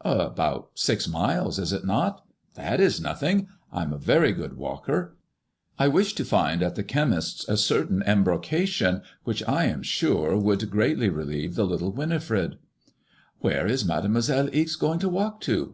'* 0.00 0.04
''About 0.04 0.66
six 0.76 1.08
miles, 1.08 1.58
is 1.58 1.72
it 1.72 1.84
not? 1.84 2.24
That 2.54 2.78
is 2.78 3.00
nothing. 3.00 3.48
I 3.72 3.82
am 3.82 3.92
a 3.92 3.98
very 3.98 4.30
good 4.30 4.56
walker. 4.56 5.16
I 5.76 5.88
wish 5.88 6.14
to 6.14 6.24
find 6.24 6.62
at 6.62 6.76
the 6.76 6.84
chemist's 6.84 7.48
a 7.48 7.56
certain 7.56 8.04
embro 8.04 8.38
cation, 8.38 9.02
which 9.24 9.42
I 9.48 9.64
am 9.64 9.82
sure 9.82 10.36
would 10.38 10.70
greatly 10.70 11.08
relieve 11.08 11.56
the 11.56 11.66
little 11.66 11.92
Wini 11.92 12.58
"Where 13.40 13.66
is 13.66 13.84
Mademoiselle 13.84 14.48
Ize 14.54 14.76
going 14.76 15.00
to 15.00 15.08
walk 15.08 15.40
to 15.40 15.66